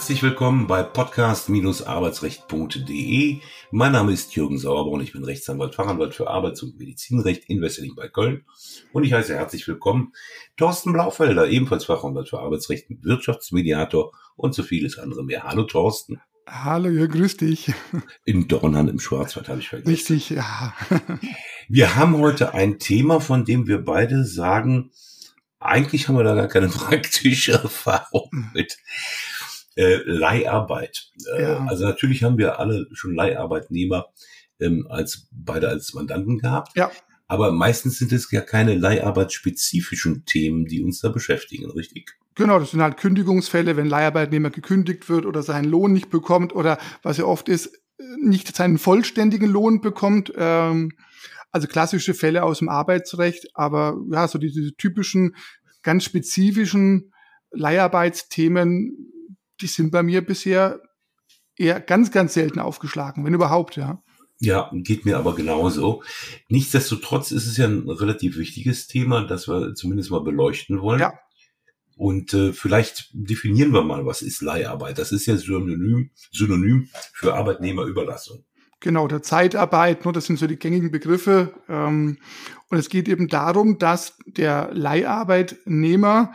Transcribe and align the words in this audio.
Herzlich 0.00 0.22
willkommen 0.22 0.66
bei 0.66 0.82
podcast-arbeitsrecht.de. 0.82 3.40
Mein 3.70 3.92
Name 3.92 4.12
ist 4.12 4.34
Jürgen 4.34 4.56
Sauerborn, 4.56 5.02
ich 5.02 5.12
bin 5.12 5.24
Rechtsanwalt, 5.24 5.74
Fachanwalt 5.74 6.14
für 6.14 6.30
Arbeits- 6.30 6.62
und 6.62 6.78
Medizinrecht 6.78 7.44
in 7.50 7.60
Wesseling 7.60 7.94
bei 7.94 8.08
Köln. 8.08 8.46
Und 8.94 9.04
ich 9.04 9.12
heiße 9.12 9.34
herzlich 9.34 9.68
willkommen 9.68 10.14
Thorsten 10.56 10.94
Blaufelder, 10.94 11.48
ebenfalls 11.48 11.84
Fachanwalt 11.84 12.30
für 12.30 12.40
Arbeitsrecht, 12.40 12.86
Wirtschaftsmediator 12.88 14.12
und 14.36 14.54
so 14.54 14.62
vieles 14.62 14.98
andere 14.98 15.22
mehr. 15.22 15.42
Hallo 15.42 15.64
Thorsten. 15.64 16.22
Hallo 16.48 16.88
Jürgen, 16.88 17.18
grüß 17.18 17.36
dich. 17.36 17.70
In 18.24 18.48
Dornhan 18.48 18.88
im 18.88 19.00
Schwarzwald 19.00 19.50
habe 19.50 19.60
ich 19.60 19.68
vergessen. 19.68 19.90
Richtig, 19.90 20.30
ja. 20.30 20.72
Wir 21.68 21.96
haben 21.96 22.16
heute 22.16 22.54
ein 22.54 22.78
Thema, 22.78 23.20
von 23.20 23.44
dem 23.44 23.66
wir 23.66 23.84
beide 23.84 24.24
sagen, 24.24 24.92
eigentlich 25.58 26.08
haben 26.08 26.16
wir 26.16 26.24
da 26.24 26.34
gar 26.34 26.48
keine 26.48 26.68
praktische 26.68 27.52
Erfahrung 27.52 28.50
mit 28.54 28.78
äh, 29.76 29.96
Leiharbeit. 30.04 31.10
Äh, 31.34 31.42
ja. 31.42 31.66
Also 31.66 31.86
natürlich 31.86 32.22
haben 32.22 32.38
wir 32.38 32.58
alle 32.58 32.86
schon 32.92 33.14
Leiharbeitnehmer 33.14 34.06
ähm, 34.60 34.86
als 34.90 35.28
beide 35.32 35.68
als 35.68 35.94
Mandanten 35.94 36.38
gehabt. 36.38 36.76
Ja. 36.76 36.90
Aber 37.26 37.52
meistens 37.52 37.98
sind 37.98 38.12
es 38.12 38.30
ja 38.32 38.40
keine 38.40 38.74
leiharbeitsspezifischen 38.74 40.24
Themen, 40.24 40.66
die 40.66 40.82
uns 40.82 41.00
da 41.00 41.10
beschäftigen, 41.10 41.70
richtig? 41.70 42.16
Genau, 42.34 42.58
das 42.58 42.72
sind 42.72 42.82
halt 42.82 42.96
Kündigungsfälle, 42.96 43.76
wenn 43.76 43.86
Leiharbeitnehmer 43.86 44.50
gekündigt 44.50 45.08
wird 45.08 45.26
oder 45.26 45.42
seinen 45.42 45.66
Lohn 45.66 45.92
nicht 45.92 46.10
bekommt 46.10 46.54
oder 46.54 46.78
was 47.02 47.18
ja 47.18 47.24
oft 47.24 47.48
ist, 47.48 47.70
nicht 48.20 48.54
seinen 48.56 48.78
vollständigen 48.78 49.48
Lohn 49.48 49.80
bekommt. 49.80 50.32
Ähm, 50.36 50.92
also 51.52 51.66
klassische 51.66 52.14
Fälle 52.14 52.42
aus 52.44 52.58
dem 52.58 52.68
Arbeitsrecht, 52.68 53.48
aber 53.54 53.96
ja, 54.10 54.26
so 54.28 54.38
diese 54.38 54.74
typischen, 54.76 55.36
ganz 55.82 56.04
spezifischen 56.04 57.12
Leiharbeitsthemen, 57.52 59.12
die 59.60 59.66
sind 59.66 59.90
bei 59.90 60.02
mir 60.02 60.24
bisher 60.24 60.80
eher 61.56 61.80
ganz, 61.80 62.10
ganz 62.10 62.34
selten 62.34 62.58
aufgeschlagen, 62.58 63.24
wenn 63.24 63.34
überhaupt, 63.34 63.76
ja. 63.76 64.02
Ja, 64.42 64.70
geht 64.72 65.04
mir 65.04 65.18
aber 65.18 65.34
genauso. 65.34 66.02
Nichtsdestotrotz 66.48 67.30
ist 67.30 67.46
es 67.46 67.58
ja 67.58 67.66
ein 67.66 67.88
relativ 67.90 68.38
wichtiges 68.38 68.86
Thema, 68.86 69.26
das 69.26 69.48
wir 69.48 69.74
zumindest 69.74 70.10
mal 70.10 70.22
beleuchten 70.22 70.80
wollen. 70.80 71.00
Ja. 71.00 71.12
Und 71.96 72.32
äh, 72.32 72.54
vielleicht 72.54 73.10
definieren 73.12 73.72
wir 73.72 73.82
mal, 73.82 74.06
was 74.06 74.22
ist 74.22 74.40
Leiharbeit. 74.40 74.96
Das 74.96 75.12
ist 75.12 75.26
ja 75.26 75.36
synonym, 75.36 76.10
synonym 76.32 76.88
für 77.12 77.34
Arbeitnehmerüberlassung. 77.34 78.42
Genau, 78.80 79.06
der 79.06 79.20
Zeitarbeit, 79.20 80.04
nur 80.06 80.14
das 80.14 80.24
sind 80.24 80.38
so 80.38 80.46
die 80.46 80.58
gängigen 80.58 80.90
Begriffe. 80.90 81.52
Ähm, 81.68 82.16
und 82.70 82.78
es 82.78 82.88
geht 82.88 83.10
eben 83.10 83.28
darum, 83.28 83.76
dass 83.78 84.16
der 84.24 84.70
Leiharbeitnehmer 84.72 86.32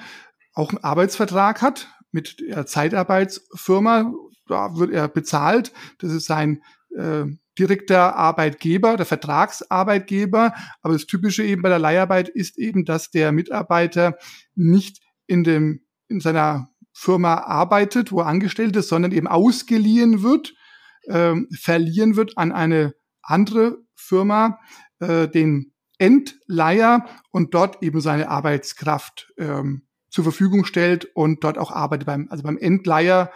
auch 0.53 0.69
einen 0.69 0.83
Arbeitsvertrag 0.83 1.63
hat 1.63 1.89
mit 2.15 2.39
der 2.39 2.65
Zeitarbeitsfirma. 2.65 4.13
Da 4.47 4.77
wird 4.77 4.91
er 4.91 5.07
bezahlt. 5.07 5.73
Das 5.99 6.13
ist 6.13 6.25
sein 6.25 6.63
äh, 6.95 7.25
direkter 7.59 8.15
Arbeitgeber, 8.15 8.95
der 8.95 9.05
Vertragsarbeitgeber. 9.05 10.53
Aber 10.81 10.93
das 10.93 11.05
Typische 11.05 11.43
eben 11.43 11.61
bei 11.61 11.69
der 11.69 11.79
Leiharbeit 11.79 12.29
ist 12.29 12.57
eben, 12.57 12.85
dass 12.85 13.11
der 13.11 13.31
Mitarbeiter 13.31 14.17
nicht 14.55 15.01
in 15.27 15.43
dem, 15.43 15.81
in 16.07 16.21
seiner 16.21 16.69
Firma 16.93 17.35
arbeitet, 17.35 18.13
wo 18.13 18.21
er 18.21 18.27
angestellt 18.27 18.75
ist, 18.77 18.87
sondern 18.87 19.11
eben 19.11 19.27
ausgeliehen 19.27 20.23
wird, 20.23 20.53
äh, 21.03 21.35
verliehen 21.59 22.15
wird 22.15 22.37
an 22.37 22.53
eine 22.53 22.95
andere 23.21 23.77
Firma, 23.93 24.59
äh, 24.99 25.27
den 25.27 25.73
Endleiher 25.97 27.05
und 27.31 27.53
dort 27.53 27.83
eben 27.83 27.99
seine 27.99 28.29
Arbeitskraft 28.29 29.33
ähm, 29.37 29.85
zur 30.15 30.23
Verfügung 30.23 30.63
stellt 30.63 31.13
und 31.13 31.43
dort 31.43 31.57
auch 31.57 31.71
arbeitet 31.71 32.05
beim, 32.05 32.27
also 32.29 32.41
beim 32.41 32.57
Endleiher, 32.57 33.33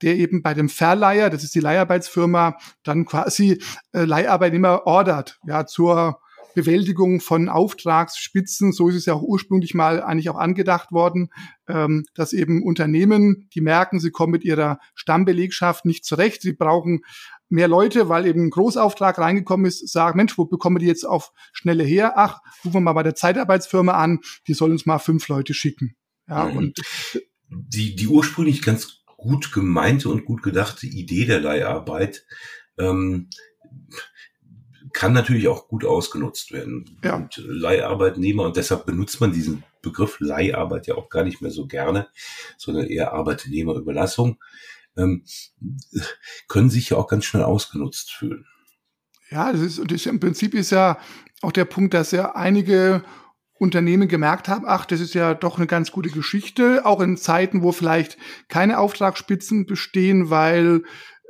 der 0.00 0.16
eben 0.16 0.40
bei 0.40 0.54
dem 0.54 0.70
Verleiher, 0.70 1.28
das 1.28 1.44
ist 1.44 1.54
die 1.54 1.60
Leiharbeitsfirma, 1.60 2.56
dann 2.84 3.04
quasi 3.04 3.62
äh, 3.92 4.04
Leiharbeitnehmer 4.04 4.86
ordert, 4.86 5.38
ja, 5.46 5.66
zur 5.66 6.20
Bewältigung 6.54 7.20
von 7.20 7.50
Auftragsspitzen. 7.50 8.72
So 8.72 8.88
ist 8.88 8.96
es 8.96 9.04
ja 9.04 9.12
auch 9.12 9.20
ursprünglich 9.20 9.74
mal 9.74 10.02
eigentlich 10.02 10.30
auch 10.30 10.38
angedacht 10.38 10.90
worden, 10.90 11.28
ähm, 11.68 12.06
dass 12.14 12.32
eben 12.32 12.62
Unternehmen, 12.62 13.50
die 13.54 13.60
merken, 13.60 14.00
sie 14.00 14.10
kommen 14.10 14.32
mit 14.32 14.42
ihrer 14.42 14.78
Stammbelegschaft 14.94 15.84
nicht 15.84 16.06
zurecht, 16.06 16.40
sie 16.40 16.54
brauchen 16.54 17.02
mehr 17.50 17.68
Leute, 17.68 18.08
weil 18.08 18.24
eben 18.24 18.46
ein 18.46 18.50
Großauftrag 18.50 19.18
reingekommen 19.18 19.66
ist, 19.66 19.86
sagen, 19.92 20.16
Mensch, 20.16 20.38
wo 20.38 20.46
bekommen 20.46 20.76
wir 20.76 20.80
die 20.80 20.86
jetzt 20.86 21.06
auf 21.06 21.30
schnelle 21.52 21.84
her? 21.84 22.14
Ach, 22.16 22.40
rufen 22.64 22.76
wir 22.76 22.80
mal 22.80 22.94
bei 22.94 23.02
der 23.02 23.16
Zeitarbeitsfirma 23.16 23.92
an, 23.92 24.20
die 24.48 24.54
sollen 24.54 24.72
uns 24.72 24.86
mal 24.86 24.98
fünf 24.98 25.28
Leute 25.28 25.52
schicken. 25.52 25.94
Ja, 26.28 26.44
und 26.44 26.80
die, 27.48 27.96
die 27.96 28.08
ursprünglich 28.08 28.62
ganz 28.62 29.02
gut 29.16 29.52
gemeinte 29.52 30.08
und 30.08 30.24
gut 30.24 30.42
gedachte 30.42 30.86
Idee 30.86 31.26
der 31.26 31.40
Leiharbeit 31.40 32.24
ähm, 32.78 33.28
kann 34.92 35.12
natürlich 35.12 35.48
auch 35.48 35.68
gut 35.68 35.84
ausgenutzt 35.84 36.52
werden. 36.52 36.98
Ja. 37.02 37.16
Und 37.16 37.36
Leiharbeitnehmer, 37.36 38.44
und 38.44 38.56
deshalb 38.56 38.86
benutzt 38.86 39.20
man 39.20 39.32
diesen 39.32 39.64
Begriff 39.80 40.18
Leiharbeit 40.20 40.86
ja 40.86 40.94
auch 40.96 41.08
gar 41.08 41.24
nicht 41.24 41.40
mehr 41.40 41.50
so 41.50 41.66
gerne, 41.66 42.08
sondern 42.56 42.86
eher 42.86 43.12
Arbeitnehmerüberlassung, 43.12 44.38
ähm, 44.96 45.24
können 46.48 46.70
sich 46.70 46.90
ja 46.90 46.96
auch 46.96 47.08
ganz 47.08 47.24
schnell 47.24 47.42
ausgenutzt 47.42 48.12
fühlen. 48.12 48.46
Ja, 49.30 49.50
das 49.52 49.62
ist, 49.62 49.78
das 49.78 49.92
ist 49.92 50.06
im 50.06 50.20
Prinzip 50.20 50.54
ist 50.54 50.70
ja 50.70 50.98
auch 51.40 51.52
der 51.52 51.64
Punkt, 51.64 51.94
dass 51.94 52.10
ja 52.10 52.34
einige 52.34 53.02
Unternehmen 53.62 54.08
gemerkt 54.08 54.48
haben, 54.48 54.64
ach, 54.66 54.84
das 54.86 54.98
ist 54.98 55.14
ja 55.14 55.34
doch 55.34 55.56
eine 55.56 55.68
ganz 55.68 55.92
gute 55.92 56.10
Geschichte, 56.10 56.84
auch 56.84 57.00
in 57.00 57.16
Zeiten, 57.16 57.62
wo 57.62 57.70
vielleicht 57.70 58.18
keine 58.48 58.78
Auftragsspitzen 58.78 59.66
bestehen, 59.66 60.30
weil 60.30 60.82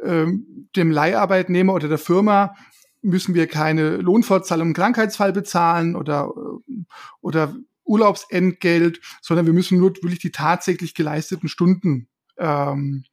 ähm, 0.02 0.68
dem 0.74 0.90
Leiharbeitnehmer 0.90 1.74
oder 1.74 1.88
der 1.88 1.98
Firma 1.98 2.56
müssen 3.02 3.34
wir 3.34 3.48
keine 3.48 3.98
Lohnfortzahlung 3.98 4.68
im 4.68 4.74
Krankheitsfall 4.74 5.34
bezahlen 5.34 5.94
oder, 5.94 6.32
äh, 6.34 6.84
oder 7.20 7.54
Urlaubsentgelt, 7.84 9.00
sondern 9.20 9.44
wir 9.44 9.52
müssen 9.52 9.76
nur 9.76 9.90
wirklich 9.96 10.20
die 10.20 10.32
tatsächlich 10.32 10.94
geleisteten 10.94 11.50
Stunden 11.50 12.08
ähm, 12.38 13.04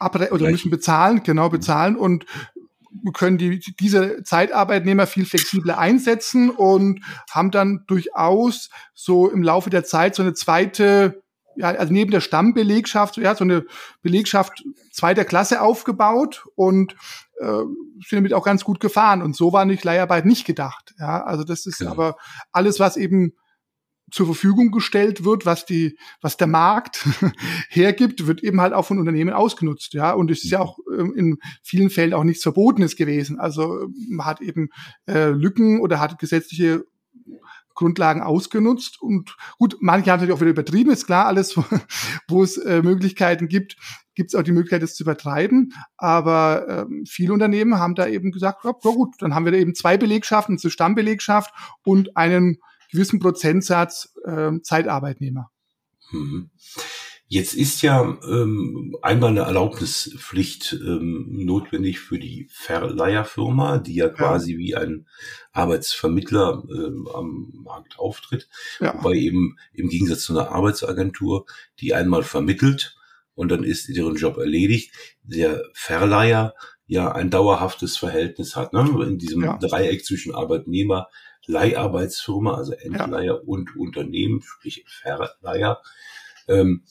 oder 0.00 0.50
müssen 0.50 0.70
bezahlen, 0.70 1.22
genau 1.24 1.48
bezahlen. 1.48 1.96
Und 1.96 2.24
können 3.12 3.38
die, 3.38 3.60
diese 3.78 4.22
Zeitarbeitnehmer 4.22 5.06
viel 5.06 5.26
flexibler 5.26 5.78
einsetzen 5.78 6.50
und 6.50 7.00
haben 7.30 7.50
dann 7.50 7.84
durchaus 7.86 8.70
so 8.94 9.30
im 9.30 9.42
Laufe 9.42 9.70
der 9.70 9.84
Zeit 9.84 10.14
so 10.14 10.22
eine 10.22 10.34
zweite, 10.34 11.22
ja, 11.56 11.68
also 11.68 11.92
neben 11.92 12.10
der 12.10 12.20
Stammbelegschaft, 12.20 13.16
ja, 13.16 13.34
so 13.34 13.44
eine 13.44 13.64
Belegschaft 14.02 14.64
zweiter 14.92 15.24
Klasse 15.24 15.60
aufgebaut 15.60 16.46
und 16.54 16.94
äh, 17.40 17.46
sind 17.46 18.12
damit 18.12 18.34
auch 18.34 18.44
ganz 18.44 18.64
gut 18.64 18.80
gefahren. 18.80 19.22
Und 19.22 19.36
so 19.36 19.52
war 19.52 19.64
nicht 19.64 19.84
Leiharbeit 19.84 20.26
nicht 20.26 20.46
gedacht. 20.46 20.94
Ja, 20.98 21.24
also 21.24 21.44
das 21.44 21.66
ist 21.66 21.78
genau. 21.78 21.92
aber 21.92 22.16
alles, 22.52 22.80
was 22.80 22.96
eben 22.96 23.34
zur 24.10 24.26
Verfügung 24.26 24.70
gestellt 24.70 25.24
wird, 25.24 25.46
was 25.46 25.66
die, 25.66 25.98
was 26.20 26.36
der 26.36 26.46
Markt 26.46 27.06
hergibt, 27.68 28.26
wird 28.26 28.42
eben 28.42 28.60
halt 28.60 28.72
auch 28.72 28.84
von 28.84 28.98
Unternehmen 28.98 29.34
ausgenutzt, 29.34 29.94
ja. 29.94 30.12
Und 30.12 30.30
es 30.30 30.44
ist 30.44 30.50
ja 30.50 30.60
auch 30.60 30.78
ähm, 30.96 31.12
in 31.16 31.38
vielen 31.62 31.90
Fällen 31.90 32.14
auch 32.14 32.24
nichts 32.24 32.42
Verbotenes 32.42 32.96
gewesen. 32.96 33.40
Also 33.40 33.88
man 34.08 34.26
hat 34.26 34.40
eben 34.40 34.68
äh, 35.06 35.30
Lücken 35.30 35.80
oder 35.80 36.00
hat 36.00 36.18
gesetzliche 36.18 36.84
Grundlagen 37.74 38.22
ausgenutzt 38.22 39.00
und 39.02 39.36
gut, 39.58 39.76
manche 39.80 40.10
haben 40.10 40.20
natürlich 40.20 40.34
auch 40.34 40.40
wieder 40.40 40.50
übertrieben, 40.50 40.90
ist 40.90 41.06
klar, 41.06 41.26
alles, 41.26 41.56
wo, 41.56 41.64
wo 42.28 42.42
es 42.42 42.56
äh, 42.56 42.82
Möglichkeiten 42.82 43.48
gibt, 43.48 43.76
gibt 44.14 44.30
es 44.30 44.34
auch 44.34 44.42
die 44.42 44.52
Möglichkeit, 44.52 44.82
das 44.82 44.94
zu 44.94 45.02
übertreiben. 45.02 45.74
Aber 45.96 46.66
ähm, 46.68 47.04
viele 47.06 47.32
Unternehmen 47.32 47.78
haben 47.78 47.94
da 47.94 48.06
eben 48.06 48.32
gesagt, 48.32 48.64
ja, 48.64 48.72
gut, 48.72 49.14
dann 49.18 49.34
haben 49.34 49.44
wir 49.44 49.52
da 49.52 49.58
eben 49.58 49.74
zwei 49.74 49.98
Belegschaften, 49.98 50.58
eine 50.60 50.70
Stammbelegschaft 50.70 51.52
und 51.84 52.16
einen 52.16 52.58
gewissen 52.96 53.20
Prozentsatz 53.20 54.14
äh, 54.24 54.52
Zeitarbeitnehmer. 54.62 55.50
Mhm. 56.10 56.50
Jetzt 57.28 57.54
ist 57.54 57.82
ja 57.82 58.02
ähm, 58.02 58.96
einmal 59.02 59.30
eine 59.30 59.40
Erlaubnispflicht 59.40 60.74
ähm, 60.74 61.26
notwendig 61.44 61.98
für 61.98 62.20
die 62.20 62.48
Verleiherfirma, 62.52 63.78
die 63.78 63.96
ja 63.96 64.08
quasi 64.08 64.52
ja. 64.52 64.58
wie 64.58 64.76
ein 64.76 65.08
Arbeitsvermittler 65.50 66.62
ähm, 66.70 67.08
am 67.12 67.52
Markt 67.52 67.98
auftritt, 67.98 68.48
ja. 68.78 68.94
wobei 68.96 69.14
eben 69.14 69.56
im 69.72 69.88
Gegensatz 69.88 70.22
zu 70.22 70.38
einer 70.38 70.52
Arbeitsagentur, 70.52 71.46
die 71.80 71.94
einmal 71.94 72.22
vermittelt 72.22 72.96
und 73.34 73.50
dann 73.50 73.64
ist 73.64 73.88
deren 73.88 74.14
Job 74.14 74.36
erledigt, 74.36 74.92
der 75.24 75.64
Verleiher 75.72 76.54
ja 76.86 77.10
ein 77.10 77.30
dauerhaftes 77.30 77.96
Verhältnis 77.96 78.54
hat, 78.54 78.72
ne? 78.72 78.88
in 79.04 79.18
diesem 79.18 79.42
ja. 79.42 79.56
Dreieck 79.58 80.04
zwischen 80.04 80.32
Arbeitnehmer, 80.32 81.08
Leiharbeitsfirma, 81.46 82.54
also 82.54 82.72
Endleiher 82.72 83.24
ja. 83.24 83.32
und 83.34 83.76
Unternehmen, 83.76 84.42
sprich 84.42 84.84
Verleiher. 84.86 85.82
Ähm, 86.48 86.84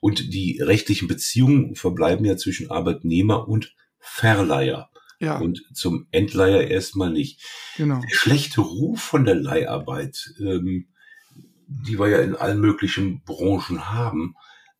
und 0.00 0.32
die 0.32 0.60
rechtlichen 0.60 1.08
Beziehungen 1.08 1.74
verbleiben 1.74 2.24
ja 2.24 2.36
zwischen 2.36 2.70
Arbeitnehmer 2.70 3.48
und 3.48 3.74
Verleiher. 3.98 4.90
Ja. 5.20 5.38
Und 5.38 5.62
zum 5.72 6.08
Endleiher 6.10 6.68
erstmal 6.68 7.10
nicht. 7.10 7.40
Genau. 7.76 8.00
Der 8.00 8.14
schlechte 8.14 8.60
Ruf 8.60 9.00
von 9.00 9.24
der 9.24 9.36
Leiharbeit, 9.36 10.34
ähm, 10.40 10.88
die 11.66 11.98
wir 11.98 12.08
ja 12.08 12.18
in 12.18 12.34
allen 12.34 12.60
möglichen 12.60 13.22
Branchen 13.22 13.88
haben, 13.90 14.34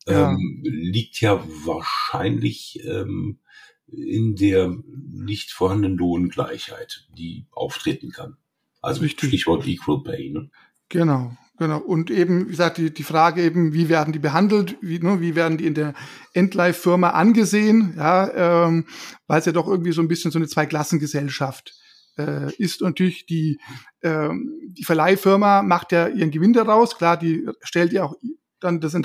ja. 0.05 0.31
Ähm, 0.31 0.59
liegt 0.63 1.21
ja 1.21 1.41
wahrscheinlich 1.65 2.83
ähm, 2.83 3.39
in 3.87 4.35
der 4.35 4.75
nicht 5.11 5.51
vorhandenen 5.51 5.97
Lohngleichheit, 5.97 7.07
die 7.17 7.47
auftreten 7.51 8.11
kann. 8.11 8.37
Also 8.83 9.01
Richtig. 9.01 9.29
Stichwort 9.29 9.65
Equal 9.65 10.03
Pay. 10.03 10.29
Ne? 10.31 10.49
Genau, 10.89 11.31
genau. 11.57 11.79
Und 11.79 12.11
eben, 12.11 12.47
wie 12.47 12.51
gesagt, 12.51 12.77
die, 12.77 12.93
die 12.93 13.03
Frage 13.03 13.41
eben, 13.41 13.73
wie 13.73 13.87
werden 13.87 14.11
die 14.11 14.19
behandelt, 14.19 14.77
wie, 14.81 14.99
ne, 14.99 15.21
wie 15.21 15.35
werden 15.35 15.57
die 15.57 15.65
in 15.65 15.73
der 15.73 15.93
Endlife-Firma 16.33 17.11
angesehen, 17.11 17.95
ja, 17.97 18.65
ähm, 18.65 18.85
weil 19.25 19.39
es 19.39 19.45
ja 19.45 19.53
doch 19.53 19.67
irgendwie 19.67 19.93
so 19.93 20.01
ein 20.01 20.09
bisschen 20.09 20.31
so 20.31 20.37
eine 20.37 20.47
Zweiklassengesellschaft 20.47 21.73
äh, 22.17 22.53
ist. 22.57 22.81
Und 22.81 22.89
natürlich 22.89 23.25
die, 23.25 23.59
ähm, 24.03 24.59
die 24.67 24.83
Verleihfirma 24.83 25.63
macht 25.63 25.93
ja 25.93 26.09
ihren 26.09 26.31
Gewinn 26.31 26.53
daraus, 26.53 26.97
klar, 26.97 27.17
die 27.17 27.47
stellt 27.61 27.93
ja 27.93 28.03
auch 28.03 28.15
dann 28.63 28.79
das 28.79 28.93
in 28.93 29.03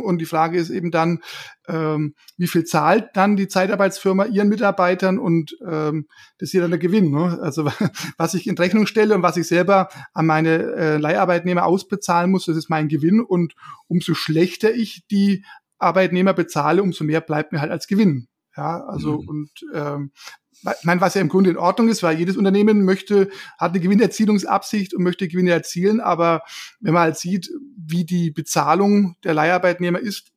und 0.00 0.18
die 0.18 0.26
Frage 0.26 0.58
ist 0.58 0.70
eben 0.70 0.90
dann, 0.90 1.20
ähm, 1.68 2.14
wie 2.36 2.46
viel 2.46 2.64
zahlt 2.64 3.08
dann 3.14 3.36
die 3.36 3.48
Zeitarbeitsfirma 3.48 4.26
ihren 4.26 4.48
Mitarbeitern 4.48 5.18
und 5.18 5.56
ähm, 5.66 6.06
das 6.38 6.48
ist 6.48 6.52
ja 6.54 6.62
dann 6.62 6.70
der 6.70 6.78
Gewinn. 6.78 7.10
Ne? 7.10 7.38
Also 7.40 7.70
was 8.16 8.34
ich 8.34 8.46
in 8.46 8.56
Rechnung 8.56 8.86
stelle 8.86 9.14
und 9.14 9.22
was 9.22 9.36
ich 9.36 9.46
selber 9.46 9.88
an 10.12 10.26
meine 10.26 10.74
äh, 10.74 10.96
Leiharbeitnehmer 10.96 11.64
ausbezahlen 11.64 12.30
muss, 12.30 12.46
das 12.46 12.56
ist 12.56 12.70
mein 12.70 12.88
Gewinn 12.88 13.20
und 13.20 13.54
umso 13.88 14.14
schlechter 14.14 14.72
ich 14.72 15.04
die 15.10 15.44
Arbeitnehmer 15.78 16.34
bezahle, 16.34 16.82
umso 16.82 17.04
mehr 17.04 17.20
bleibt 17.20 17.52
mir 17.52 17.60
halt 17.60 17.70
als 17.70 17.86
Gewinn. 17.86 18.28
Ja, 18.56 18.84
also 18.84 19.20
mhm. 19.20 19.28
und 19.28 19.50
ähm, 19.72 20.12
ich 20.52 20.84
meine, 20.84 21.00
was 21.00 21.14
ja 21.14 21.20
im 21.20 21.28
Grunde 21.28 21.50
in 21.50 21.56
Ordnung 21.56 21.88
ist, 21.88 22.02
weil 22.02 22.18
jedes 22.18 22.36
Unternehmen 22.36 22.84
möchte, 22.84 23.30
hat 23.58 23.70
eine 23.70 23.80
Gewinnerzielungsabsicht 23.80 24.92
und 24.92 25.02
möchte 25.02 25.28
Gewinne 25.28 25.52
erzielen, 25.52 26.00
aber 26.00 26.42
wenn 26.80 26.92
man 26.92 27.04
halt 27.04 27.16
sieht, 27.16 27.50
wie 27.76 28.04
die 28.04 28.30
Bezahlung 28.30 29.16
der 29.24 29.34
Leiharbeitnehmer 29.34 29.98
ist, 29.98 30.32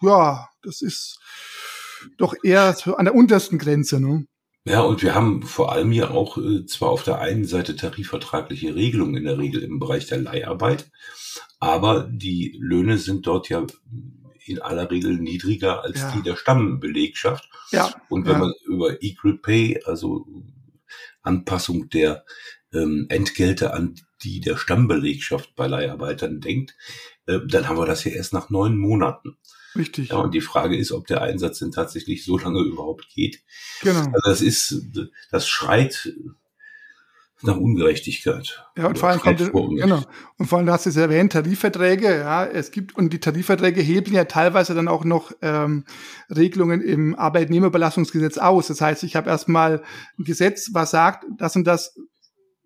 ja, 0.00 0.48
das 0.62 0.82
ist 0.82 1.20
doch 2.16 2.34
eher 2.42 2.72
so 2.72 2.96
an 2.96 3.04
der 3.04 3.14
untersten 3.14 3.58
Grenze, 3.58 4.00
ne? 4.00 4.26
Ja, 4.66 4.82
und 4.82 5.02
wir 5.02 5.14
haben 5.14 5.42
vor 5.42 5.72
allem 5.72 5.90
ja 5.90 6.10
auch 6.10 6.36
äh, 6.36 6.66
zwar 6.66 6.90
auf 6.90 7.02
der 7.02 7.18
einen 7.18 7.46
Seite 7.46 7.76
tarifvertragliche 7.76 8.74
Regelungen 8.74 9.16
in 9.16 9.24
der 9.24 9.38
Regel 9.38 9.62
im 9.62 9.78
Bereich 9.78 10.06
der 10.06 10.18
Leiharbeit, 10.18 10.90
aber 11.60 12.08
die 12.10 12.58
Löhne 12.60 12.98
sind 12.98 13.26
dort 13.26 13.48
ja 13.48 13.64
in 14.50 14.60
aller 14.60 14.90
Regel 14.90 15.18
niedriger 15.18 15.82
als 15.82 16.00
ja. 16.00 16.12
die 16.12 16.22
der 16.22 16.36
Stammbelegschaft. 16.36 17.48
Ja. 17.70 17.92
Und 18.08 18.26
wenn 18.26 18.34
ja. 18.34 18.38
man 18.38 18.52
über 18.66 19.02
Equal 19.02 19.38
Pay, 19.38 19.82
also 19.84 20.26
Anpassung 21.22 21.88
der 21.88 22.24
ähm, 22.72 23.06
Entgelte 23.08 23.72
an 23.74 23.94
die 24.22 24.40
der 24.40 24.56
Stammbelegschaft 24.56 25.54
bei 25.56 25.66
Leiharbeitern 25.66 26.40
denkt, 26.40 26.76
äh, 27.26 27.40
dann 27.46 27.68
haben 27.68 27.78
wir 27.78 27.86
das 27.86 28.04
ja 28.04 28.12
erst 28.12 28.32
nach 28.32 28.50
neun 28.50 28.76
Monaten. 28.76 29.36
Richtig. 29.76 30.08
Ja, 30.08 30.16
und 30.16 30.34
die 30.34 30.40
Frage 30.40 30.76
ist, 30.76 30.92
ob 30.92 31.06
der 31.06 31.22
Einsatz 31.22 31.60
denn 31.60 31.70
tatsächlich 31.70 32.24
so 32.24 32.36
lange 32.36 32.60
überhaupt 32.60 33.08
geht. 33.14 33.42
Genau. 33.82 34.00
Also 34.00 34.20
das 34.24 34.42
ist, 34.42 34.82
das 35.30 35.48
schreit 35.48 36.12
nach 37.42 37.56
Ungerechtigkeit. 37.56 38.66
Ja, 38.76 38.86
und 38.86 38.98
vor 38.98 39.08
allem 39.08 39.20
kommt, 39.20 39.38
genau. 39.38 40.02
Und 40.36 40.46
vor 40.46 40.58
allem, 40.58 40.66
du 40.66 40.72
hast 40.72 40.86
es 40.86 40.96
erwähnt, 40.96 41.32
Tarifverträge, 41.32 42.18
ja, 42.18 42.44
es 42.44 42.70
gibt, 42.70 42.96
und 42.96 43.12
die 43.12 43.20
Tarifverträge 43.20 43.80
hebeln 43.80 44.14
ja 44.14 44.24
teilweise 44.24 44.74
dann 44.74 44.88
auch 44.88 45.04
noch 45.04 45.32
ähm, 45.42 45.84
Regelungen 46.28 46.80
im 46.82 47.14
Arbeitnehmerbelastungsgesetz 47.14 48.38
aus. 48.38 48.66
Das 48.66 48.80
heißt, 48.80 49.02
ich 49.04 49.16
habe 49.16 49.30
erstmal 49.30 49.82
ein 50.18 50.24
Gesetz, 50.24 50.70
was 50.72 50.90
sagt, 50.90 51.24
das 51.38 51.56
und 51.56 51.64
das, 51.66 51.94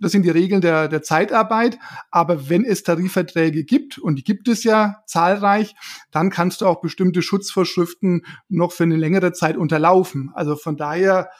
das 0.00 0.12
sind 0.12 0.22
die 0.22 0.30
Regeln 0.30 0.60
der, 0.60 0.88
der 0.88 1.02
Zeitarbeit. 1.02 1.78
Aber 2.10 2.48
wenn 2.48 2.64
es 2.64 2.82
Tarifverträge 2.82 3.64
gibt, 3.64 3.98
und 3.98 4.16
die 4.16 4.24
gibt 4.24 4.48
es 4.48 4.64
ja 4.64 5.02
zahlreich, 5.06 5.74
dann 6.10 6.30
kannst 6.30 6.60
du 6.60 6.66
auch 6.66 6.80
bestimmte 6.80 7.22
Schutzvorschriften 7.22 8.26
noch 8.48 8.72
für 8.72 8.82
eine 8.82 8.96
längere 8.96 9.32
Zeit 9.32 9.56
unterlaufen. 9.56 10.32
Also 10.34 10.56
von 10.56 10.76
daher, 10.76 11.30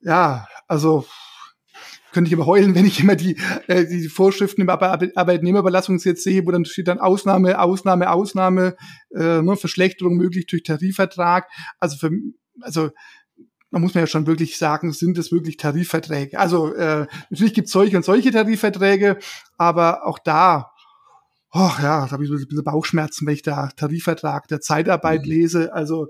ja, 0.00 0.46
also 0.66 1.06
könnte 2.12 2.28
ich 2.28 2.34
aber 2.34 2.46
heulen, 2.46 2.74
wenn 2.74 2.86
ich 2.86 3.00
immer 3.00 3.16
die, 3.16 3.36
äh, 3.66 3.86
die 3.86 4.08
Vorschriften 4.08 4.62
im 4.62 4.68
Arbeitnehmerüberlassungsgesetz 4.70 6.22
sehe, 6.22 6.46
wo 6.46 6.50
dann 6.50 6.64
steht 6.64 6.88
dann 6.88 6.98
Ausnahme, 6.98 7.60
Ausnahme, 7.60 8.10
Ausnahme, 8.10 8.76
äh, 9.14 9.42
ne, 9.42 9.56
Verschlechterung 9.56 10.16
möglich 10.16 10.46
durch 10.46 10.62
Tarifvertrag. 10.62 11.48
Also 11.78 11.96
für, 11.96 12.10
also 12.60 12.90
man 13.70 13.82
muss 13.82 13.94
man 13.94 14.04
ja 14.04 14.06
schon 14.06 14.26
wirklich 14.26 14.58
sagen, 14.58 14.92
sind 14.92 15.18
es 15.18 15.30
wirklich 15.30 15.58
Tarifverträge? 15.58 16.38
Also 16.38 16.74
äh, 16.74 17.06
natürlich 17.30 17.54
gibt 17.54 17.66
es 17.66 17.72
solche 17.72 17.96
und 17.96 18.04
solche 18.04 18.30
Tarifverträge, 18.30 19.18
aber 19.58 20.06
auch 20.06 20.18
da, 20.18 20.70
oh 21.52 21.70
ja, 21.82 22.06
da 22.06 22.10
habe 22.10 22.24
ich 22.24 22.30
so 22.30 22.36
ein 22.36 22.46
bisschen 22.46 22.64
Bauchschmerzen, 22.64 23.26
wenn 23.26 23.34
ich 23.34 23.42
da 23.42 23.68
Tarifvertrag 23.76 24.48
der 24.48 24.60
Zeitarbeit 24.60 25.24
mhm. 25.24 25.30
lese. 25.30 25.74
Also 25.74 26.08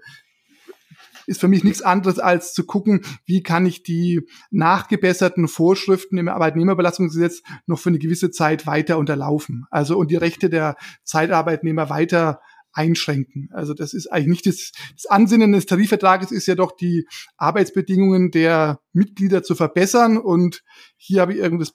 ist 1.29 1.41
für 1.41 1.49
mich 1.49 1.63
nichts 1.63 1.83
anderes 1.83 2.19
als 2.19 2.55
zu 2.55 2.65
gucken, 2.65 3.03
wie 3.27 3.43
kann 3.43 3.67
ich 3.67 3.83
die 3.83 4.23
nachgebesserten 4.51 5.47
Vorschriften 5.47 6.19
im 6.19 6.29
Arbeitnehmerbelastungsgesetz 6.29 7.43
noch 7.67 7.79
für 7.79 7.91
eine 7.91 7.99
gewisse 7.99 8.31
Zeit 8.31 8.67
weiter 8.67 8.99
unterlaufen. 8.99 9.67
Also 9.71 9.99
und 9.99 10.11
die 10.11 10.17
Rechte 10.17 10.49
der 10.49 10.77
Zeitarbeitnehmer 11.05 11.91
weiter 11.91 12.41
einschränken. 12.73 13.51
Also 13.53 13.75
das 13.75 13.93
ist 13.93 14.07
eigentlich 14.07 14.45
nicht 14.45 14.47
das, 14.47 14.73
das 14.95 15.07
Ansinnen 15.07 15.53
des 15.53 15.67
Tarifvertrages 15.67 16.31
ist 16.31 16.47
ja 16.47 16.55
doch 16.55 16.73
die 16.77 17.07
Arbeitsbedingungen 17.37 18.31
der 18.31 18.81
Mitglieder 18.93 19.43
zu 19.43 19.55
verbessern 19.55 20.17
und 20.17 20.63
hier 20.97 21.21
habe 21.21 21.35
ich 21.35 21.39
irgendwas 21.41 21.75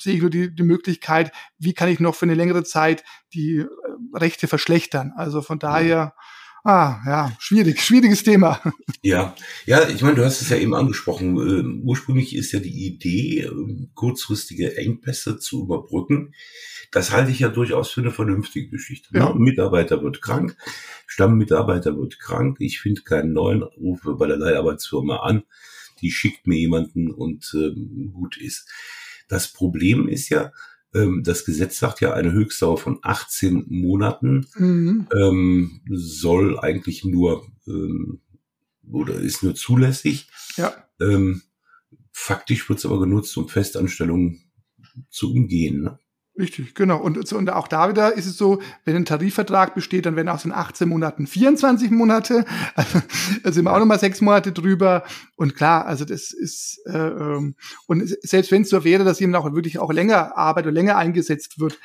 sehe 0.00 0.14
ich 0.14 0.20
nur 0.20 0.30
die, 0.30 0.52
die 0.52 0.62
Möglichkeit, 0.64 1.30
wie 1.58 1.72
kann 1.72 1.88
ich 1.88 2.00
noch 2.00 2.14
für 2.14 2.26
eine 2.26 2.34
längere 2.34 2.64
Zeit 2.64 3.04
die 3.32 3.58
äh, 3.58 3.66
Rechte 4.12 4.48
verschlechtern. 4.48 5.12
Also 5.14 5.40
von 5.40 5.58
daher 5.58 6.14
Ah, 6.66 7.02
ja, 7.04 7.36
schwierig, 7.38 7.82
schwieriges 7.82 8.22
Thema. 8.22 8.58
Ja, 9.02 9.36
ja, 9.66 9.86
ich 9.86 10.00
meine, 10.00 10.14
du 10.14 10.24
hast 10.24 10.40
es 10.40 10.48
ja 10.48 10.56
eben 10.56 10.74
angesprochen. 10.74 11.36
Uh, 11.36 11.86
ursprünglich 11.86 12.34
ist 12.34 12.52
ja 12.52 12.58
die 12.58 12.86
Idee, 12.86 13.50
uh, 13.50 13.86
kurzfristige 13.94 14.74
Engpässe 14.78 15.38
zu 15.38 15.64
überbrücken. 15.64 16.32
Das 16.90 17.12
halte 17.12 17.30
ich 17.30 17.40
ja 17.40 17.50
durchaus 17.50 17.90
für 17.90 18.00
eine 18.00 18.12
vernünftige 18.12 18.70
Geschichte. 18.70 19.10
Ja. 19.12 19.34
Ne? 19.34 19.40
Mitarbeiter 19.40 20.02
wird 20.02 20.22
krank, 20.22 20.56
Stammmitarbeiter 21.06 21.98
wird 21.98 22.18
krank. 22.18 22.56
Ich 22.60 22.80
finde 22.80 23.02
keinen 23.02 23.34
neuen, 23.34 23.62
rufe 23.62 24.14
bei 24.14 24.26
der 24.26 24.38
Leiharbeitsfirma 24.38 25.16
an, 25.16 25.42
die 26.00 26.10
schickt 26.10 26.46
mir 26.46 26.58
jemanden 26.58 27.10
und 27.10 27.52
uh, 27.52 27.74
gut 28.10 28.38
ist. 28.38 28.70
Das 29.28 29.52
Problem 29.52 30.08
ist 30.08 30.30
ja, 30.30 30.44
ähm, 30.44 30.52
das 31.22 31.44
Gesetz 31.44 31.78
sagt 31.78 32.00
ja, 32.00 32.14
eine 32.14 32.32
Höchstdauer 32.32 32.78
von 32.78 32.98
18 33.02 33.66
Monaten 33.68 34.46
mhm. 34.56 35.08
ähm, 35.12 35.80
soll 35.90 36.58
eigentlich 36.58 37.04
nur 37.04 37.46
ähm, 37.66 38.20
oder 38.90 39.14
ist 39.14 39.42
nur 39.42 39.54
zulässig. 39.54 40.28
Ja. 40.56 40.72
Ähm, 41.00 41.42
faktisch 42.12 42.68
wird 42.68 42.78
es 42.78 42.86
aber 42.86 43.00
genutzt, 43.00 43.36
um 43.36 43.48
Festanstellungen 43.48 44.44
zu 45.10 45.32
umgehen. 45.32 45.82
Ne? 45.82 45.98
Richtig, 46.36 46.74
genau. 46.74 47.00
Und, 47.00 47.32
und 47.32 47.50
auch 47.50 47.68
da 47.68 47.88
wieder 47.88 48.14
ist 48.14 48.26
es 48.26 48.36
so, 48.36 48.60
wenn 48.84 48.96
ein 48.96 49.04
Tarifvertrag 49.04 49.74
besteht, 49.74 50.04
dann 50.04 50.16
werden 50.16 50.28
aus 50.28 50.42
den 50.42 50.50
18 50.50 50.88
Monaten 50.88 51.26
24 51.26 51.90
Monate. 51.90 52.44
Also, 52.74 53.00
da 53.44 53.52
sind 53.52 53.64
wir 53.64 53.72
auch 53.72 53.78
nochmal 53.78 54.00
sechs 54.00 54.20
Monate 54.20 54.50
drüber. 54.50 55.04
Und 55.36 55.54
klar, 55.54 55.86
also 55.86 56.04
das 56.04 56.32
ist, 56.32 56.80
äh, 56.86 56.96
ähm, 56.96 57.54
und 57.86 58.08
selbst 58.22 58.50
wenn 58.50 58.62
es 58.62 58.70
so 58.70 58.82
wäre, 58.82 59.04
dass 59.04 59.20
jemand 59.20 59.44
auch 59.44 59.52
wirklich 59.54 59.78
auch 59.78 59.92
länger 59.92 60.36
arbeitet 60.36 60.68
oder 60.68 60.74
länger 60.74 60.96
eingesetzt 60.96 61.60
wird, 61.60 61.78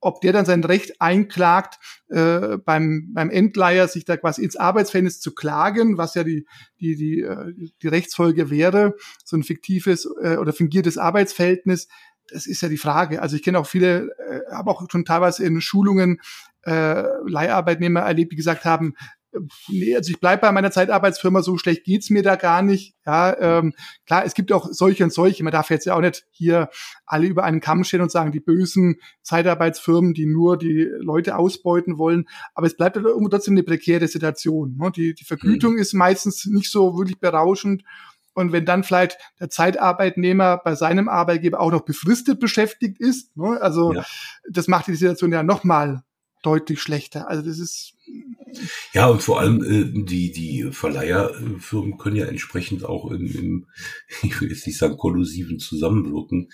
ob 0.00 0.20
der 0.20 0.32
dann 0.32 0.44
sein 0.44 0.62
Recht 0.62 1.00
einklagt, 1.00 1.78
äh, 2.08 2.58
beim, 2.58 3.10
beim 3.12 3.30
Endleiher 3.30 3.88
sich 3.88 4.04
da 4.04 4.16
quasi 4.16 4.44
ins 4.44 4.56
Arbeitsverhältnis 4.56 5.20
zu 5.20 5.34
klagen, 5.34 5.98
was 5.98 6.14
ja 6.14 6.22
die, 6.22 6.46
die, 6.80 6.96
die, 6.96 7.22
äh, 7.22 7.52
die 7.82 7.88
Rechtsfolge 7.88 8.50
wäre, 8.50 8.94
so 9.24 9.36
ein 9.36 9.42
fiktives 9.42 10.08
äh, 10.22 10.36
oder 10.36 10.52
fingiertes 10.52 10.96
Arbeitsverhältnis, 10.96 11.88
das 12.28 12.46
ist 12.46 12.60
ja 12.60 12.68
die 12.68 12.76
Frage. 12.76 13.22
Also 13.22 13.36
ich 13.36 13.42
kenne 13.42 13.58
auch 13.58 13.66
viele, 13.66 14.10
äh, 14.18 14.40
habe 14.52 14.70
auch 14.70 14.84
schon 14.90 15.04
teilweise 15.04 15.44
in 15.44 15.60
Schulungen 15.60 16.20
äh, 16.62 17.04
Leiharbeitnehmer 17.26 18.00
erlebt, 18.00 18.32
die 18.32 18.36
gesagt 18.36 18.64
haben, 18.64 18.94
nee, 19.68 19.94
also 19.94 20.10
ich 20.10 20.20
bleibe 20.20 20.42
bei 20.42 20.52
meiner 20.52 20.70
Zeitarbeitsfirma, 20.70 21.42
so 21.42 21.58
schlecht 21.58 21.84
geht's 21.84 22.10
mir 22.10 22.22
da 22.22 22.36
gar 22.36 22.62
nicht. 22.62 22.94
Ja, 23.04 23.36
ähm, 23.38 23.74
klar, 24.06 24.24
es 24.24 24.34
gibt 24.34 24.52
auch 24.52 24.68
solche 24.70 25.04
und 25.04 25.12
solche. 25.12 25.44
Man 25.44 25.52
darf 25.52 25.70
jetzt 25.70 25.86
ja 25.86 25.94
auch 25.94 26.00
nicht 26.00 26.26
hier 26.30 26.70
alle 27.04 27.26
über 27.26 27.44
einen 27.44 27.60
Kamm 27.60 27.84
stellen 27.84 28.02
und 28.02 28.10
sagen, 28.10 28.32
die 28.32 28.40
bösen 28.40 28.96
Zeitarbeitsfirmen, 29.22 30.14
die 30.14 30.26
nur 30.26 30.56
die 30.56 30.88
Leute 30.98 31.36
ausbeuten 31.36 31.98
wollen. 31.98 32.26
Aber 32.54 32.66
es 32.66 32.76
bleibt 32.76 32.96
halt 32.96 33.06
irgendwo 33.06 33.28
trotzdem 33.28 33.54
eine 33.54 33.62
prekäre 33.62 34.08
Situation. 34.08 34.76
Ne? 34.76 34.90
Die, 34.94 35.14
die 35.14 35.24
Vergütung 35.24 35.74
mhm. 35.74 35.78
ist 35.78 35.94
meistens 35.94 36.46
nicht 36.46 36.70
so 36.70 36.96
wirklich 36.96 37.18
berauschend. 37.18 37.82
Und 38.36 38.52
wenn 38.52 38.66
dann 38.66 38.84
vielleicht 38.84 39.16
der 39.40 39.48
Zeitarbeitnehmer 39.48 40.58
bei 40.62 40.74
seinem 40.74 41.08
Arbeitgeber 41.08 41.58
auch 41.58 41.70
noch 41.70 41.80
befristet 41.80 42.38
beschäftigt 42.38 43.00
ist, 43.00 43.36
ne, 43.36 43.58
also 43.60 43.94
ja. 43.94 44.04
das 44.50 44.68
macht 44.68 44.88
die 44.88 44.94
Situation 44.94 45.32
ja 45.32 45.42
nochmal 45.42 46.02
deutlich 46.42 46.80
schlechter. 46.80 47.28
Also 47.28 47.42
das 47.42 47.58
ist 47.58 47.94
ja 48.92 49.06
und 49.06 49.22
vor 49.22 49.40
allem 49.40 49.64
äh, 49.64 50.04
die 50.04 50.30
die 50.30 50.68
Verleiherfirmen 50.70 51.98
können 51.98 52.16
ja 52.16 52.26
entsprechend 52.26 52.84
auch 52.84 53.10
im, 53.10 53.26
im 53.26 53.66
ich 54.22 54.40
will 54.40 54.50
jetzt 54.50 54.66
nicht 54.66 54.78
sagen 54.78 54.96
kollusiven 54.96 55.58
Zusammenwirken 55.58 56.52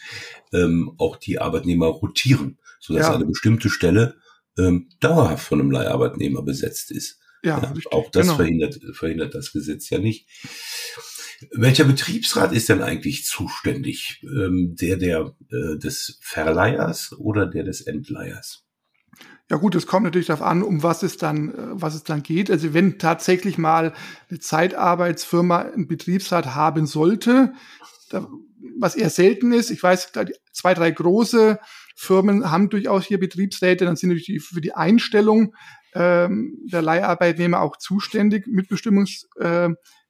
ähm, 0.53 0.95
auch 0.99 1.17
die 1.17 1.41
Arbeitnehmer 1.41 1.87
rotieren, 1.87 2.59
sodass 2.81 3.09
ja. 3.09 3.15
eine 3.15 3.27
bestimmte 3.27 3.69
Stelle 3.69 4.15
ähm, 4.57 4.89
dauerhaft 5.01 5.47
von 5.47 5.61
einem 5.61 5.71
Leiharbeitnehmer 5.71 6.43
besetzt 6.43 6.91
ist. 6.91 7.19
Ja, 7.45 7.61
ja 7.61 7.75
auch 7.91 8.11
das 8.11 8.27
genau. 8.27 8.37
verhindert, 8.37 8.79
verhindert 8.93 9.35
das 9.35 9.53
Gesetz 9.53 9.91
ja 9.91 9.99
nicht. 9.99 10.29
Welcher 11.51 11.85
Betriebsrat 11.85 12.53
ist 12.53 12.69
denn 12.69 12.83
eigentlich 12.83 13.25
zuständig? 13.25 14.23
Ähm, 14.25 14.77
der 14.81 14.97
der 14.97 15.35
äh, 15.51 15.79
des 15.79 16.19
Verleihers 16.21 17.15
oder 17.19 17.47
der 17.47 17.65
des 17.65 17.81
Entleihers? 17.83 18.65
Ja 19.51 19.59
gut, 19.59 19.75
es 19.75 19.87
kommt 19.87 20.05
natürlich 20.05 20.29
darauf 20.29 20.47
an, 20.47 20.63
um 20.63 20.83
was 20.83 21.03
es 21.03 21.17
dann, 21.17 21.51
äh, 21.51 21.55
was 21.73 21.95
es 21.95 22.05
dann 22.05 22.23
geht. 22.23 22.51
Also 22.51 22.75
wenn 22.75 22.99
tatsächlich 22.99 23.59
mal 23.59 23.93
eine 24.31 24.39
Zeitarbeitsfirma 24.39 25.59
einen 25.59 25.89
Betriebsrat 25.89 26.55
haben 26.55 26.87
sollte, 26.87 27.53
was 28.79 28.95
eher 28.95 29.11
selten 29.11 29.53
ist, 29.53 29.71
ich 29.71 29.83
weiß, 29.83 30.13
zwei, 30.53 30.75
drei 30.75 30.91
große 30.91 31.59
Firmen 31.97 32.51
haben 32.51 32.69
durchaus 32.69 33.07
hier 33.07 33.19
Betriebsräte, 33.19 33.85
dann 33.85 33.97
sind 33.97 34.11
natürlich 34.11 34.43
für 34.43 34.61
die 34.61 34.75
Einstellung 34.75 35.55
ähm, 35.95 36.59
der 36.65 36.83
Leiharbeitnehmer 36.83 37.61
auch 37.61 37.77
zuständig, 37.77 38.47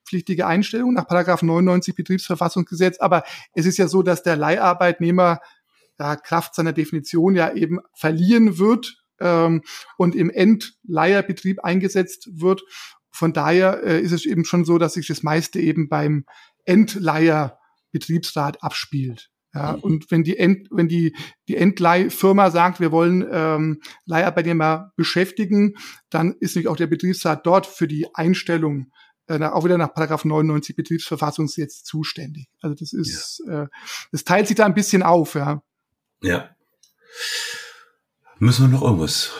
mitbestimmungspflichtige 0.03 0.45
Einstellung 0.45 0.93
nach 0.93 1.07
Paragraph 1.07 1.41
99 1.41 1.95
Betriebsverfassungsgesetz. 1.95 2.99
Aber 2.99 3.23
es 3.53 3.65
ist 3.65 3.77
ja 3.77 3.87
so, 3.87 4.03
dass 4.03 4.23
der 4.23 4.35
Leiharbeitnehmer 4.35 5.39
ja, 5.99 6.15
Kraft 6.15 6.55
seiner 6.55 6.73
Definition 6.73 7.35
ja 7.35 7.53
eben 7.53 7.79
verliehen 7.93 8.57
wird 8.57 8.95
ähm, 9.19 9.61
und 9.97 10.15
im 10.15 10.29
Endleiherbetrieb 10.29 11.63
eingesetzt 11.63 12.29
wird. 12.33 12.61
Von 13.11 13.33
daher 13.33 13.83
äh, 13.83 14.01
ist 14.01 14.11
es 14.11 14.25
eben 14.25 14.45
schon 14.45 14.65
so, 14.65 14.77
dass 14.77 14.93
sich 14.93 15.07
das 15.07 15.23
meiste 15.23 15.59
eben 15.59 15.87
beim 15.89 16.25
Endleiherbetriebsrat 16.65 18.63
abspielt. 18.63 19.29
Ja, 19.53 19.73
mhm. 19.73 19.79
und 19.81 20.11
wenn 20.11 20.23
die 20.23 20.37
End, 20.37 20.67
wenn 20.71 20.87
die, 20.87 21.15
die 21.47 21.57
Endleihfirma 21.57 22.49
sagt, 22.49 22.79
wir 22.79 22.91
wollen 22.91 23.23
ähm, 23.31 23.81
Leiharbeitnehmer 24.05 24.91
beschäftigen, 24.95 25.75
dann 26.09 26.33
ist 26.39 26.55
nämlich 26.55 26.69
auch 26.69 26.77
der 26.77 26.87
Betriebsrat 26.87 27.45
dort 27.45 27.67
für 27.67 27.87
die 27.87 28.07
Einstellung 28.15 28.87
äh, 29.27 29.41
auch 29.43 29.63
wieder 29.63 29.77
nach 29.77 29.93
Paragraph 29.93 30.25
99 30.25 30.75
Betriebsverfassungsgesetz 30.75 31.83
zuständig. 31.83 32.49
Also 32.61 32.75
das 32.75 32.93
ist, 32.93 33.43
ja. 33.47 33.63
äh, 33.63 33.67
das 34.11 34.23
teilt 34.23 34.47
sich 34.47 34.57
da 34.57 34.65
ein 34.65 34.73
bisschen 34.73 35.03
auf, 35.03 35.35
ja. 35.35 35.61
Ja. 36.21 36.49
Müssen 38.39 38.65
wir 38.65 38.77
noch 38.77 38.83
irgendwas 38.83 39.31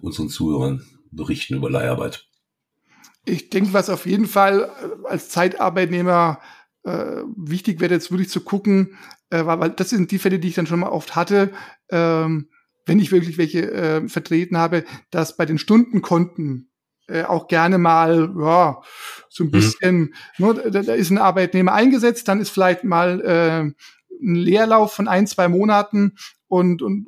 unseren 0.00 0.28
Zuhörern 0.28 0.84
berichten 1.10 1.54
über 1.54 1.70
Leiharbeit? 1.70 2.28
Ich 3.24 3.50
denke, 3.50 3.72
was 3.72 3.90
auf 3.90 4.06
jeden 4.06 4.26
Fall 4.26 4.70
äh, 4.82 5.08
als 5.08 5.28
Zeitarbeitnehmer 5.28 6.40
äh, 6.84 7.22
wichtig 7.36 7.80
wäre, 7.80 7.94
jetzt 7.94 8.10
wirklich 8.10 8.30
zu 8.30 8.40
gucken, 8.40 8.98
äh, 9.30 9.44
weil 9.46 9.70
das 9.70 9.90
sind 9.90 10.10
die 10.10 10.18
Fälle, 10.18 10.38
die 10.38 10.48
ich 10.48 10.54
dann 10.54 10.66
schon 10.66 10.80
mal 10.80 10.88
oft 10.88 11.14
hatte, 11.14 11.52
ähm, 11.90 12.48
wenn 12.86 12.98
ich 12.98 13.12
wirklich 13.12 13.38
welche 13.38 13.70
äh, 13.70 14.08
vertreten 14.08 14.58
habe, 14.58 14.84
dass 15.10 15.36
bei 15.36 15.46
den 15.46 15.58
Stundenkonten 15.58 16.71
äh, 17.12 17.24
auch 17.24 17.46
gerne 17.46 17.78
mal, 17.78 18.32
ja, 18.38 18.80
so 19.28 19.44
ein 19.44 19.48
mhm. 19.48 19.50
bisschen, 19.50 19.96
mhm. 20.38 20.46
ne, 20.46 20.70
da, 20.70 20.82
da, 20.82 20.94
ist 20.94 21.10
ein 21.10 21.18
Arbeitnehmer 21.18 21.72
eingesetzt, 21.72 22.28
dann 22.28 22.40
ist 22.40 22.50
vielleicht 22.50 22.84
mal 22.84 23.20
äh, 23.20 23.60
ein 23.60 24.34
Leerlauf 24.34 24.92
von 24.92 25.08
ein, 25.08 25.26
zwei 25.26 25.48
Monaten 25.48 26.16
und, 26.48 26.82
und 26.82 27.06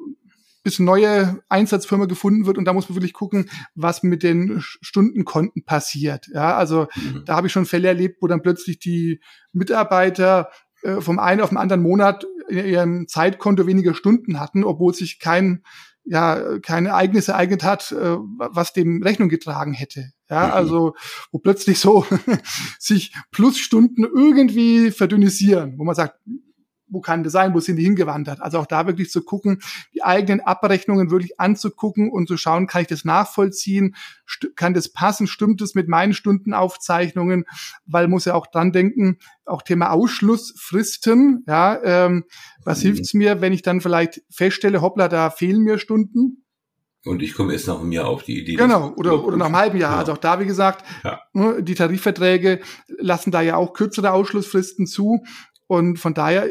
bis 0.62 0.80
eine 0.80 0.86
neue 0.86 1.42
Einsatzfirma 1.48 2.06
gefunden 2.06 2.46
wird 2.46 2.58
und 2.58 2.64
da 2.64 2.72
muss 2.72 2.88
man 2.88 2.96
wirklich 2.96 3.12
gucken, 3.12 3.50
was 3.74 4.02
mit 4.02 4.22
den 4.22 4.60
Stundenkonten 4.60 5.64
passiert. 5.64 6.28
Ja, 6.32 6.56
also 6.56 6.88
mhm. 6.94 7.22
da 7.26 7.36
habe 7.36 7.46
ich 7.46 7.52
schon 7.52 7.66
Fälle 7.66 7.88
erlebt, 7.88 8.18
wo 8.20 8.26
dann 8.26 8.42
plötzlich 8.42 8.78
die 8.78 9.20
Mitarbeiter 9.52 10.50
äh, 10.82 11.00
vom 11.00 11.18
einen 11.18 11.42
auf 11.42 11.50
den 11.50 11.58
anderen 11.58 11.82
Monat 11.82 12.26
in 12.48 12.64
ihrem 12.64 13.08
Zeitkonto 13.08 13.66
weniger 13.66 13.94
Stunden 13.94 14.40
hatten, 14.40 14.64
obwohl 14.64 14.94
sich 14.94 15.18
kein 15.18 15.62
ja 16.04 16.58
kein 16.60 16.86
Ereignis 16.86 17.28
ereignet 17.28 17.62
hat, 17.62 17.92
äh, 17.92 18.16
was 18.38 18.72
dem 18.72 19.02
Rechnung 19.02 19.28
getragen 19.28 19.72
hätte. 19.72 20.10
Ja, 20.28 20.46
mhm. 20.46 20.52
also 20.52 20.94
wo 21.32 21.38
plötzlich 21.38 21.78
so 21.78 22.06
sich 22.78 23.12
Plusstunden 23.30 24.04
irgendwie 24.04 24.90
verdünnisieren, 24.90 25.78
wo 25.78 25.84
man 25.84 25.94
sagt, 25.94 26.18
wo 26.94 27.00
kann 27.00 27.24
das 27.24 27.32
sein, 27.32 27.52
wo 27.52 27.60
sind 27.60 27.76
die 27.76 27.84
hingewandert? 27.84 28.40
Also 28.40 28.58
auch 28.58 28.66
da 28.66 28.86
wirklich 28.86 29.10
zu 29.10 29.22
gucken, 29.22 29.60
die 29.92 30.02
eigenen 30.02 30.40
Abrechnungen 30.40 31.10
wirklich 31.10 31.38
anzugucken 31.38 32.10
und 32.10 32.28
zu 32.28 32.36
schauen, 32.36 32.66
kann 32.66 32.82
ich 32.82 32.88
das 32.88 33.04
nachvollziehen? 33.04 33.94
Kann 34.56 34.72
das 34.72 34.88
passen? 34.88 35.26
Stimmt 35.26 35.60
es 35.60 35.74
mit 35.74 35.88
meinen 35.88 36.14
Stundenaufzeichnungen? 36.14 37.44
Weil 37.84 38.08
muss 38.08 38.24
ja 38.24 38.34
auch 38.34 38.46
dran 38.46 38.72
denken, 38.72 39.18
auch 39.44 39.62
Thema 39.62 39.90
Ausschlussfristen, 39.90 41.44
ja, 41.46 41.78
ähm, 41.82 42.24
was 42.64 42.78
mhm. 42.78 42.88
hilft's 42.88 43.12
mir, 43.12 43.40
wenn 43.40 43.52
ich 43.52 43.62
dann 43.62 43.80
vielleicht 43.80 44.22
feststelle, 44.30 44.80
hoppla, 44.80 45.08
da 45.08 45.30
fehlen 45.30 45.62
mir 45.62 45.78
Stunden? 45.78 46.44
Und 47.04 47.22
ich 47.22 47.34
komme 47.34 47.52
erst 47.52 47.68
nach 47.68 47.80
einem 47.80 47.92
Jahr 47.92 48.06
auf 48.06 48.22
die 48.22 48.40
Idee. 48.40 48.54
Genau, 48.54 48.94
oder, 48.96 49.22
oder 49.24 49.36
nach 49.36 49.46
einem 49.46 49.56
halben 49.56 49.78
Jahr. 49.78 49.92
Ja. 49.92 49.98
Also 49.98 50.12
auch 50.12 50.18
da, 50.18 50.40
wie 50.40 50.46
gesagt, 50.46 50.84
ja. 51.04 51.20
Ne, 51.34 51.62
die 51.62 51.74
Tarifverträge 51.74 52.60
lassen 52.98 53.30
da 53.30 53.42
ja 53.42 53.56
auch 53.56 53.74
kürzere 53.74 54.12
Ausschlussfristen 54.12 54.86
zu. 54.86 55.22
Und 55.66 55.98
von 55.98 56.14
daher 56.14 56.50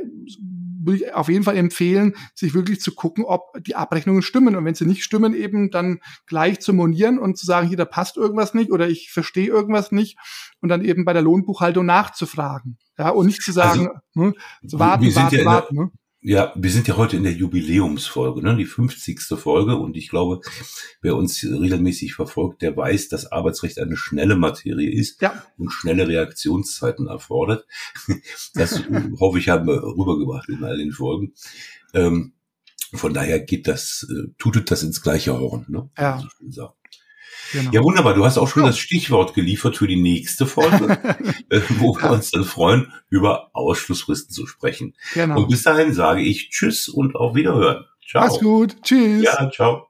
würde 0.86 0.98
ich 0.98 1.14
auf 1.14 1.30
jeden 1.30 1.44
Fall 1.44 1.58
empfehlen, 1.58 2.16
sich 2.36 2.54
wirklich 2.54 2.82
zu 2.82 2.94
gucken, 2.94 3.24
ob 3.26 3.64
die 3.64 3.76
Abrechnungen 3.76 4.22
stimmen. 4.22 4.56
Und 4.56 4.66
wenn 4.66 4.76
sie 4.76 4.86
nicht 4.86 5.04
stimmen, 5.04 5.34
eben 5.34 5.72
dann 5.72 6.00
gleich 6.26 6.60
zu 6.60 6.74
monieren 6.74 7.20
und 7.20 7.38
zu 7.38 7.46
sagen, 7.46 7.68
hier, 7.68 7.78
da 7.78 7.86
passt 7.86 8.18
irgendwas 8.18 8.54
nicht 8.54 8.72
oder 8.72 8.90
ich 8.90 9.12
verstehe 9.12 9.48
irgendwas 9.48 9.92
nicht 9.92 10.18
und 10.62 10.70
dann 10.70 10.84
eben 10.84 11.06
bei 11.06 11.14
der 11.14 11.22
Lohnbuchhaltung 11.22 11.86
nachzufragen. 11.86 12.78
Ja, 12.98 13.10
und 13.10 13.28
nicht 13.28 13.42
zu 13.42 13.52
sagen, 13.52 13.88
also, 13.88 14.00
ne, 14.14 14.34
zu 14.68 14.80
warten, 14.80 15.16
warten, 15.16 15.36
ja 15.36 15.46
warten. 15.46 15.76
Ne? 15.76 15.92
Ja, 16.26 16.54
wir 16.56 16.72
sind 16.72 16.88
ja 16.88 16.96
heute 16.96 17.18
in 17.18 17.24
der 17.24 17.34
Jubiläumsfolge, 17.34 18.42
ne, 18.42 18.56
die 18.56 18.66
50. 18.66 19.20
Folge 19.38 19.76
und 19.76 19.98
ich 19.98 20.08
glaube, 20.08 20.40
wer 21.02 21.18
uns 21.18 21.44
regelmäßig 21.44 22.16
verfolgt, 22.16 22.62
der 22.62 22.78
weiß, 22.78 23.10
dass 23.10 23.30
Arbeitsrecht 23.30 23.78
eine 23.78 23.98
schnelle 23.98 24.38
Materie 24.38 24.90
ist 24.90 25.22
ja. 25.22 25.44
und 25.58 25.72
schnelle 25.72 26.08
Reaktionszeiten 26.08 27.08
erfordert. 27.08 27.66
Das 28.54 28.82
hoffe 29.20 29.40
ich, 29.40 29.50
haben 29.50 29.68
wir 29.68 29.84
rübergebracht 29.84 30.48
in 30.48 30.64
all 30.64 30.78
den 30.78 30.94
Folgen. 30.94 31.34
Ähm, 31.94 32.34
von 32.94 33.14
daher 33.14 33.42
geht 33.42 33.68
das, 33.68 34.08
äh, 34.10 34.30
tutet 34.38 34.72
das 34.72 34.82
ins 34.82 35.02
gleiche 35.02 35.38
Horn, 35.38 35.66
ne? 35.68 35.90
Ja. 35.98 36.24
Genau. 37.54 37.72
Ja, 37.72 37.84
wunderbar. 37.84 38.16
Du 38.16 38.26
hast 38.26 38.40
auch 38.40 38.48
schon 38.48 38.64
ja. 38.64 38.70
das 38.70 38.80
Stichwort 38.80 39.36
geliefert 39.36 39.78
für 39.78 39.88
die 39.88 39.96
nächste 39.96 40.48
Folge, 40.48 40.98
äh, 41.50 41.62
wo 41.78 41.96
wir 41.96 42.10
uns 42.10 42.32
dann 42.32 42.44
freuen, 42.44 42.92
über 43.10 43.52
Ausschlussfristen 43.54 44.34
zu 44.34 44.48
sprechen. 44.48 44.96
Genau. 45.14 45.38
Und 45.38 45.50
bis 45.50 45.62
dahin 45.62 45.94
sage 45.94 46.22
ich 46.22 46.50
Tschüss 46.50 46.90
und 46.90 47.16
auf 47.16 47.36
Wiederhören. 47.36 47.86
Ciao. 48.10 48.26
Mach's 48.26 48.40
gut. 48.40 48.76
Tschüss. 48.82 49.24
Ja, 49.24 49.50
ciao. 49.52 49.88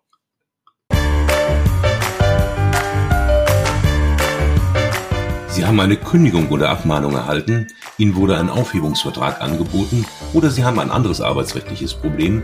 Sie 5.48 5.66
haben 5.66 5.80
eine 5.80 5.96
Kündigung 5.96 6.50
oder 6.50 6.70
Abmahnung 6.70 7.14
erhalten, 7.14 7.68
Ihnen 7.98 8.16
wurde 8.16 8.38
ein 8.38 8.50
Aufhebungsvertrag 8.50 9.40
angeboten 9.40 10.06
oder 10.34 10.50
Sie 10.50 10.66
haben 10.66 10.80
ein 10.80 10.90
anderes 10.92 11.22
arbeitsrechtliches 11.22 11.94
Problem, 11.94 12.44